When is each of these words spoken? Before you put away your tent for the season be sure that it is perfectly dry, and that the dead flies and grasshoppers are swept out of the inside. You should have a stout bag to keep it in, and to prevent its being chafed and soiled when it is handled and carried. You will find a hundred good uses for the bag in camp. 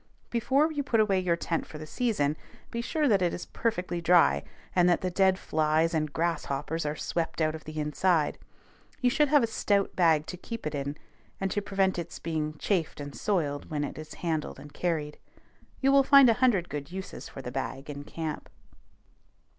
Before 0.31 0.71
you 0.71 0.81
put 0.81 0.99
away 0.99 1.19
your 1.19 1.35
tent 1.35 1.67
for 1.67 1.77
the 1.77 1.85
season 1.85 2.35
be 2.71 2.81
sure 2.81 3.07
that 3.07 3.21
it 3.21 3.35
is 3.35 3.45
perfectly 3.45 4.01
dry, 4.01 4.41
and 4.75 4.89
that 4.89 5.01
the 5.01 5.11
dead 5.11 5.37
flies 5.37 5.93
and 5.93 6.11
grasshoppers 6.11 6.87
are 6.87 6.95
swept 6.95 7.39
out 7.39 7.53
of 7.53 7.65
the 7.65 7.79
inside. 7.79 8.39
You 8.99 9.11
should 9.11 9.27
have 9.27 9.43
a 9.43 9.45
stout 9.45 9.95
bag 9.95 10.25
to 10.25 10.37
keep 10.37 10.65
it 10.65 10.73
in, 10.73 10.97
and 11.39 11.51
to 11.51 11.61
prevent 11.61 11.99
its 11.99 12.17
being 12.17 12.57
chafed 12.57 12.99
and 12.99 13.13
soiled 13.15 13.69
when 13.69 13.83
it 13.83 13.99
is 13.99 14.15
handled 14.25 14.57
and 14.59 14.73
carried. 14.73 15.19
You 15.81 15.91
will 15.91 16.01
find 16.01 16.31
a 16.31 16.41
hundred 16.41 16.67
good 16.67 16.91
uses 16.91 17.29
for 17.29 17.43
the 17.43 17.51
bag 17.51 17.87
in 17.87 18.03
camp. 18.03 18.49